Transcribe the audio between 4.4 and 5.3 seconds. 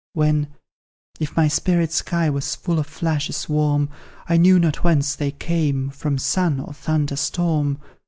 not whence they